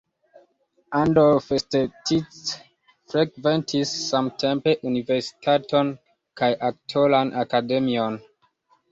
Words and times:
Andor 0.99 1.33
Festetics 1.47 2.39
frekventis 3.13 3.91
samtempe 4.05 4.73
universitaton 4.93 5.91
kaj 6.41 6.49
aktoran 6.69 7.31
akademion. 7.43 8.17